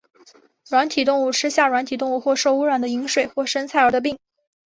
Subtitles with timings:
[0.67, 4.17] 软体动物吃下软体动物或受污染的饮水或生菜而得病。